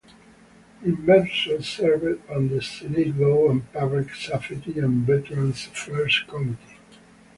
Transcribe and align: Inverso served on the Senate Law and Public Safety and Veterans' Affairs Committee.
Inverso 0.83 1.63
served 1.63 2.27
on 2.27 2.47
the 2.47 2.59
Senate 2.59 3.15
Law 3.17 3.49
and 3.51 3.71
Public 3.71 4.15
Safety 4.15 4.79
and 4.79 5.05
Veterans' 5.05 5.67
Affairs 5.71 6.23
Committee. 6.27 6.79